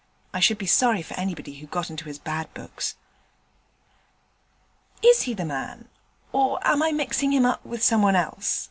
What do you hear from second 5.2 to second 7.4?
he the man, or am I mixing